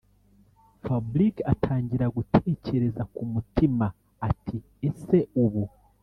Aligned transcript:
fabric 0.85 1.35
atangira 1.53 2.05
gutekereza 2.15 3.01
kumutima 3.13 3.85
ati”ese 4.29 5.17
ubu 5.43 5.63